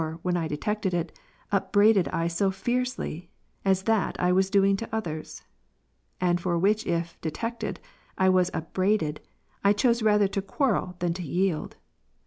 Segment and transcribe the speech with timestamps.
[0.01, 0.21] CONF.
[0.23, 1.19] Avhen I detected it,
[1.51, 3.29] upbraided I so fiercely,
[3.63, 5.43] as that I was ^'• doing to others?
[6.19, 7.79] and for which, if detected,
[8.17, 9.21] I was upbraided,
[9.63, 11.75] I chose rather to quarrel, than to yield.